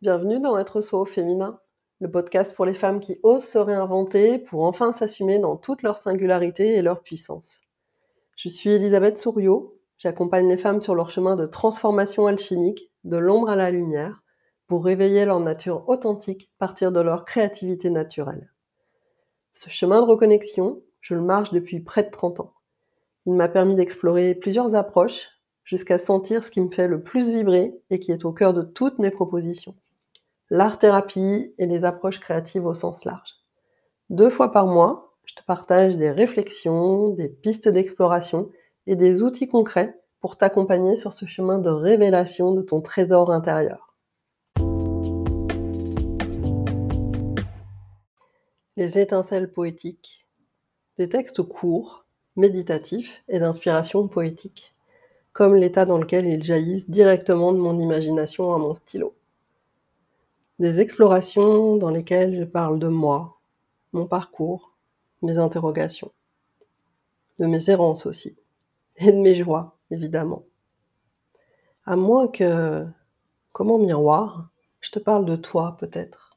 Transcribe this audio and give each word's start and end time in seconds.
Bienvenue 0.00 0.38
dans 0.38 0.56
Être 0.56 0.80
soi 0.80 1.00
au 1.00 1.04
féminin, 1.04 1.58
le 1.98 2.08
podcast 2.08 2.54
pour 2.54 2.64
les 2.64 2.74
femmes 2.74 3.00
qui 3.00 3.18
osent 3.24 3.42
se 3.42 3.58
réinventer 3.58 4.38
pour 4.38 4.62
enfin 4.62 4.92
s'assumer 4.92 5.40
dans 5.40 5.56
toute 5.56 5.82
leur 5.82 5.96
singularité 5.96 6.76
et 6.76 6.82
leur 6.82 7.02
puissance. 7.02 7.62
Je 8.36 8.48
suis 8.48 8.70
Elisabeth 8.70 9.18
Souriau, 9.18 9.76
j'accompagne 9.98 10.48
les 10.48 10.56
femmes 10.56 10.80
sur 10.80 10.94
leur 10.94 11.10
chemin 11.10 11.34
de 11.34 11.46
transformation 11.46 12.28
alchimique, 12.28 12.92
de 13.02 13.16
l'ombre 13.16 13.50
à 13.50 13.56
la 13.56 13.72
lumière, 13.72 14.22
pour 14.68 14.84
réveiller 14.84 15.24
leur 15.24 15.40
nature 15.40 15.88
authentique, 15.88 16.48
partir 16.60 16.92
de 16.92 17.00
leur 17.00 17.24
créativité 17.24 17.90
naturelle. 17.90 18.52
Ce 19.52 19.68
chemin 19.68 20.00
de 20.00 20.06
reconnexion, 20.06 20.80
je 21.00 21.16
le 21.16 21.22
marche 21.22 21.50
depuis 21.50 21.80
près 21.80 22.04
de 22.04 22.10
30 22.10 22.38
ans. 22.38 22.54
Il 23.26 23.32
m'a 23.32 23.48
permis 23.48 23.74
d'explorer 23.74 24.36
plusieurs 24.36 24.76
approches 24.76 25.28
jusqu'à 25.64 25.98
sentir 25.98 26.44
ce 26.44 26.52
qui 26.52 26.60
me 26.60 26.70
fait 26.70 26.86
le 26.86 27.02
plus 27.02 27.32
vibrer 27.32 27.74
et 27.90 27.98
qui 27.98 28.12
est 28.12 28.24
au 28.24 28.32
cœur 28.32 28.54
de 28.54 28.62
toutes 28.62 29.00
mes 29.00 29.10
propositions 29.10 29.74
l'art-thérapie 30.50 31.54
et 31.58 31.66
les 31.66 31.84
approches 31.84 32.20
créatives 32.20 32.64
au 32.64 32.74
sens 32.74 33.04
large. 33.04 33.34
Deux 34.08 34.30
fois 34.30 34.50
par 34.50 34.66
mois, 34.66 35.14
je 35.24 35.34
te 35.34 35.42
partage 35.42 35.98
des 35.98 36.10
réflexions, 36.10 37.10
des 37.10 37.28
pistes 37.28 37.68
d'exploration 37.68 38.48
et 38.86 38.96
des 38.96 39.22
outils 39.22 39.48
concrets 39.48 40.00
pour 40.20 40.38
t'accompagner 40.38 40.96
sur 40.96 41.12
ce 41.12 41.26
chemin 41.26 41.58
de 41.58 41.68
révélation 41.68 42.52
de 42.52 42.62
ton 42.62 42.80
trésor 42.80 43.30
intérieur. 43.30 43.94
Les 48.76 48.98
étincelles 48.98 49.52
poétiques. 49.52 50.26
Des 50.96 51.08
textes 51.08 51.42
courts, 51.42 52.06
méditatifs 52.36 53.22
et 53.28 53.38
d'inspiration 53.38 54.08
poétique, 54.08 54.74
comme 55.32 55.54
l'état 55.54 55.84
dans 55.84 55.98
lequel 55.98 56.26
ils 56.26 56.42
jaillissent 56.42 56.88
directement 56.88 57.52
de 57.52 57.58
mon 57.58 57.76
imagination 57.76 58.54
à 58.54 58.58
mon 58.58 58.72
stylo. 58.72 59.14
Des 60.58 60.80
explorations 60.80 61.76
dans 61.76 61.90
lesquelles 61.90 62.36
je 62.36 62.42
parle 62.42 62.80
de 62.80 62.88
moi, 62.88 63.38
mon 63.92 64.08
parcours, 64.08 64.76
mes 65.22 65.38
interrogations, 65.38 66.10
de 67.38 67.46
mes 67.46 67.70
errances 67.70 68.06
aussi, 68.06 68.36
et 68.96 69.12
de 69.12 69.18
mes 69.18 69.36
joies, 69.36 69.78
évidemment. 69.92 70.42
À 71.86 71.94
moins 71.94 72.26
que, 72.26 72.84
comme 73.52 73.70
en 73.70 73.78
miroir, 73.78 74.50
je 74.80 74.90
te 74.90 74.98
parle 74.98 75.26
de 75.26 75.36
toi 75.36 75.76
peut-être. 75.78 76.36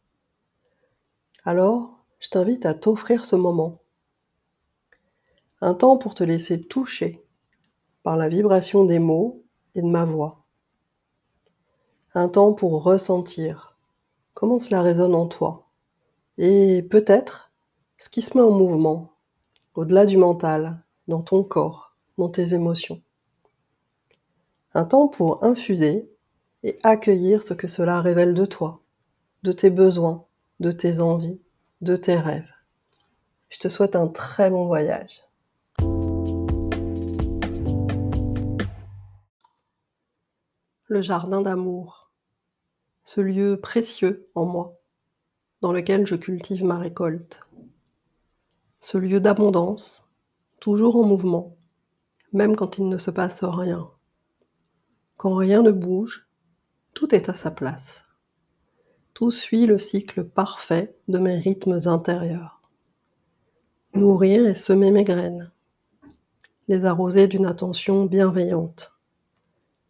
Alors, 1.44 2.06
je 2.20 2.30
t'invite 2.30 2.68
à 2.68 2.76
t'offrir 2.76 3.26
ce 3.26 3.36
moment. 3.36 3.82
Un 5.62 5.74
temps 5.74 5.98
pour 5.98 6.14
te 6.14 6.24
laisser 6.24 6.62
toucher 6.62 7.26
par 8.04 8.18
la 8.18 8.30
vibration 8.30 8.86
des 8.86 9.00
mots 9.00 9.44
et 9.74 9.82
de 9.82 9.88
ma 9.88 10.06
voix. 10.06 10.46
Un 12.14 12.30
temps 12.30 12.54
pour 12.54 12.84
ressentir 12.84 13.71
comment 14.34 14.60
cela 14.60 14.82
résonne 14.82 15.16
en 15.16 15.28
toi? 15.28 15.68
Et 16.38 16.82
peut-être 16.84 17.52
ce 17.98 18.10
qui 18.10 18.22
se 18.22 18.38
met 18.38 18.44
en 18.44 18.52
mouvement, 18.52 19.14
au-delà 19.76 20.06
du 20.06 20.18
mental, 20.18 20.82
dans 21.08 21.22
ton 21.22 21.44
corps, 21.44 21.96
dans 22.18 22.30
tes 22.30 22.54
émotions. 22.54 23.02
Un 24.74 24.86
temps 24.86 25.08
pour 25.08 25.44
infuser 25.44 26.10
et 26.64 26.80
accueillir 26.84 27.44
ce 27.44 27.54
que 27.54 27.68
cela 27.68 28.02
révèle 28.02 28.34
de 28.34 28.46
toi, 28.46 28.82
de 29.44 29.52
tes 29.52 29.70
besoins, 29.70 30.26
de 30.60 30.72
tes 30.72 31.00
envies, 31.00 31.42
de 31.82 31.96
tes 31.96 32.16
rêves. 32.16 32.50
Je 33.50 33.60
te 33.60 33.68
souhaite 33.68 33.96
un 33.96 34.08
très 34.08 34.50
bon 34.50 34.66
voyage. 34.66 35.24
Le 40.88 41.02
jardin 41.02 41.42
d'amour 41.42 42.11
ce 43.04 43.22
lieu 43.22 43.60
précieux 43.60 44.30
en 44.36 44.46
moi, 44.46 44.80
dans 45.62 45.72
lequel 45.72 46.06
je 46.06 46.16
cultive 46.16 46.64
ma 46.64 46.78
récolte. 46.78 47.40
Ce 48.80 48.98
lieu 48.98 49.20
d'abondance, 49.20 50.08
toujours 50.60 50.96
en 50.96 51.04
mouvement, 51.04 51.58
même 52.32 52.56
quand 52.56 52.78
il 52.78 52.88
ne 52.88 52.98
se 52.98 53.12
passe 53.12 53.44
rien. 53.44 53.90
Quand 55.18 55.36
rien 55.36 55.62
ne 55.62 55.72
bouge, 55.72 56.28
tout 56.94 57.14
est 57.14 57.30
à 57.30 57.36
sa 57.36 57.52
place. 57.52 58.06
Tout 59.14 59.32
suit 59.32 59.66
le 59.66 59.78
cycle 59.78 60.24
parfait 60.24 60.96
de 61.08 61.20
mes 61.20 61.38
rythmes 61.38 61.80
intérieurs. 61.86 62.62
Nourrir 63.94 64.46
et 64.48 64.56
semer 64.56 64.92
mes 64.92 65.04
graines, 65.04 65.52
les 66.68 66.86
arroser 66.86 67.28
d'une 67.28 67.46
attention 67.46 68.06
bienveillante, 68.06 68.98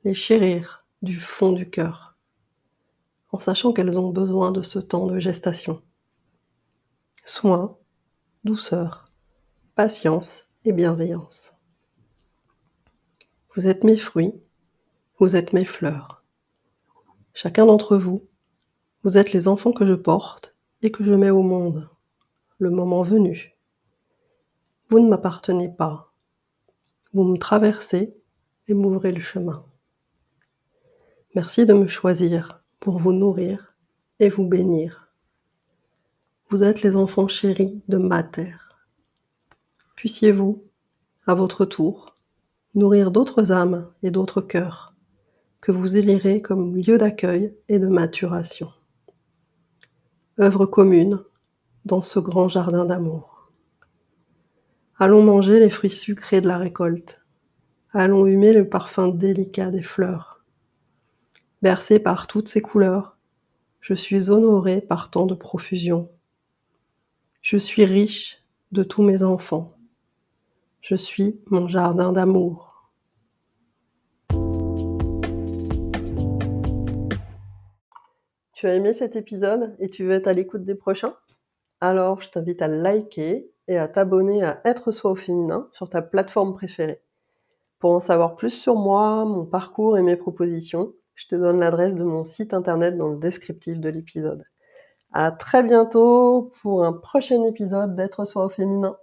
les 0.03 0.16
chérir 0.16 0.85
du 1.01 1.19
fond 1.19 1.51
du 1.51 1.69
cœur 1.69 2.10
en 3.31 3.40
sachant 3.40 3.74
qu'elles 3.74 4.00
ont 4.00 4.09
besoin 4.09 4.52
de 4.52 4.62
ce 4.62 4.80
temps 4.80 5.08
de 5.08 5.19
gestation. 5.19 5.81
Soin, 7.24 7.78
douceur, 8.44 9.12
patience 9.75 10.46
et 10.66 10.74
bienveillance. 10.74 11.53
Vous 13.56 13.68
êtes 13.68 13.84
mes 13.84 13.97
fruits, 13.97 14.42
vous 15.18 15.36
êtes 15.36 15.53
mes 15.53 15.66
fleurs. 15.66 16.24
Chacun 17.34 17.66
d'entre 17.66 17.97
vous, 17.97 18.28
vous 19.03 19.18
êtes 19.18 19.34
les 19.34 19.48
enfants 19.48 19.72
que 19.72 19.86
je 19.86 19.94
porte 19.94 20.56
et 20.81 20.92
que 20.92 21.03
je 21.03 21.13
mets 21.13 21.30
au 21.30 21.42
monde, 21.42 21.90
le 22.58 22.69
moment 22.69 23.03
venu. 23.03 23.56
Vous 24.90 25.00
ne 25.00 25.09
m'appartenez 25.09 25.69
pas. 25.69 26.13
Vous 27.13 27.24
me 27.24 27.38
traversez 27.38 28.16
et 28.68 28.74
m'ouvrez 28.74 29.12
le 29.12 29.22
chemin. 29.22 29.66
Merci 31.34 31.66
de 31.66 31.74
me 31.74 31.88
choisir 31.88 32.60
pour 32.81 32.97
vous 32.97 33.14
nourrir 33.14 33.75
et 34.19 34.28
vous 34.28 34.47
bénir. 34.47 35.14
Vous 36.50 36.64
êtes 36.64 36.81
les 36.81 36.96
enfants 36.96 37.28
chéris 37.28 37.80
de 37.88 37.97
ma 37.97 38.24
terre. 38.24 38.88
Puissiez-vous, 39.96 40.64
à 41.28 41.36
votre 41.36 41.64
tour, 41.64 42.18
nourrir 42.74 43.12
d'autres 43.12 43.52
âmes 43.52 43.92
et 44.02 44.09
d'autres 44.09 44.42
cœurs 44.42 44.96
que 45.62 45.72
vous 45.72 45.96
élirez 45.96 46.42
comme 46.42 46.75
lieu 46.75 46.97
d'accueil 46.97 47.56
et 47.69 47.78
de 47.78 47.88
maturation. 47.88 48.72
Œuvre 50.40 50.66
commune 50.66 51.24
dans 51.86 52.02
ce 52.02 52.18
grand 52.18 52.50
jardin 52.50 52.86
d'amour. 52.86 53.52
Allons 54.98 55.22
manger 55.22 55.59
les 55.59 55.69
fruits 55.69 55.92
sucrés 55.92 56.42
de 56.42 56.48
la 56.48 56.58
récolte. 56.58 57.24
Allons 57.94 58.25
humer 58.25 58.53
le 58.53 58.68
parfum 58.68 59.09
délicat 59.09 59.69
des 59.69 59.84
fleurs 59.84 60.31
bercé 61.61 61.99
par 61.99 62.27
toutes 62.27 62.47
ces 62.47 62.61
couleurs, 62.61 63.17
je 63.81 63.94
suis 63.94 64.29
honoré 64.29 64.81
par 64.81 65.11
tant 65.11 65.25
de 65.25 65.35
profusion. 65.35 66.09
Je 67.41 67.57
suis 67.57 67.85
riche 67.85 68.44
de 68.72 68.83
tous 68.83 69.03
mes 69.03 69.23
enfants. 69.23 69.77
Je 70.81 70.95
suis 70.95 71.39
mon 71.47 71.67
jardin 71.67 72.11
d'amour. 72.13 72.91
Tu 78.53 78.67
as 78.67 78.75
aimé 78.75 78.94
cet 78.94 79.16
épisode 79.16 79.75
et 79.79 79.88
tu 79.88 80.03
veux 80.03 80.13
être 80.13 80.27
à 80.27 80.33
l'écoute 80.33 80.66
des 80.66 80.75
prochains? 80.75 81.16
Alors, 81.79 82.21
je 82.21 82.29
t'invite 82.29 82.61
à 82.61 82.67
liker 82.67 83.51
et 83.67 83.77
à 83.77 83.88
t'abonner 83.88 84.44
à 84.44 84.61
Être 84.66 84.91
soi 84.91 85.11
au 85.11 85.16
féminin 85.16 85.67
sur 85.71 85.89
ta 85.89 86.03
plateforme 86.03 86.53
préférée. 86.53 87.01
Pour 87.79 87.91
en 87.91 88.00
savoir 88.00 88.35
plus 88.35 88.51
sur 88.51 88.75
moi, 88.75 89.25
mon 89.25 89.45
parcours 89.45 89.97
et 89.97 90.03
mes 90.03 90.16
propositions, 90.16 90.94
je 91.21 91.27
te 91.27 91.35
donne 91.35 91.59
l'adresse 91.59 91.93
de 91.93 92.03
mon 92.03 92.23
site 92.23 92.51
internet 92.51 92.95
dans 92.97 93.09
le 93.09 93.17
descriptif 93.17 93.79
de 93.79 93.89
l'épisode. 93.89 94.43
À 95.11 95.31
très 95.31 95.61
bientôt 95.61 96.51
pour 96.61 96.83
un 96.83 96.93
prochain 96.93 97.43
épisode 97.43 97.95
d'être 97.95 98.25
soi 98.25 98.45
au 98.45 98.49
féminin. 98.49 98.97